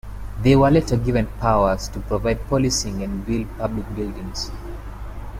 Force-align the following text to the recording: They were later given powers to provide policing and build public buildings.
They 0.41 0.55
were 0.55 0.71
later 0.71 0.97
given 0.97 1.27
powers 1.39 1.87
to 1.89 1.99
provide 1.99 2.47
policing 2.47 3.03
and 3.03 3.23
build 3.23 3.47
public 3.59 3.85
buildings. 3.95 4.49